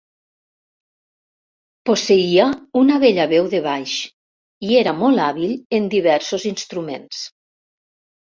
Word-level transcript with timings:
Posseïa 1.89 2.45
una 2.81 2.97
bella 3.03 3.27
veu 3.33 3.49
de 3.51 3.59
baix 3.67 3.93
i 4.71 4.73
era 4.81 4.95
molt 5.03 5.23
hàbil 5.27 5.55
en 5.81 5.87
diversos 5.93 6.49
instruments. 6.55 7.23